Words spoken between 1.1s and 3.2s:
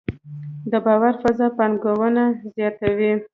فضا پانګونه زیاتوي؟